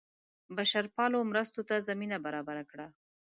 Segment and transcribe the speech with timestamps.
[0.55, 2.87] بشرپالو مرستو ته زمینه برابره کړه.